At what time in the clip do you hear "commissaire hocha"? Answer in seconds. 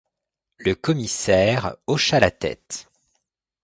0.73-2.19